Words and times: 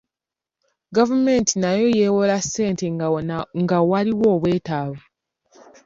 Gavumenti 0.95 1.53
nayo 1.61 1.85
yeewola 1.97 2.35
ssente 2.43 2.85
nga 3.67 3.77
waliwo 3.89 4.27
obwetaavu. 4.35 5.03